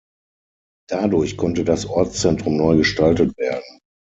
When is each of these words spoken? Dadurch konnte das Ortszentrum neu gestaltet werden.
Dadurch 0.89 1.37
konnte 1.37 1.63
das 1.63 1.85
Ortszentrum 1.85 2.57
neu 2.57 2.75
gestaltet 2.75 3.37
werden. 3.37 3.79